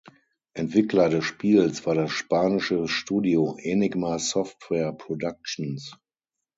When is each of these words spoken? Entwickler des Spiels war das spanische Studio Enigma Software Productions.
Entwickler 0.55 1.09
des 1.09 1.23
Spiels 1.23 1.85
war 1.85 1.93
das 1.93 2.09
spanische 2.11 2.87
Studio 2.87 3.55
Enigma 3.59 4.17
Software 4.17 4.93
Productions. 4.93 5.95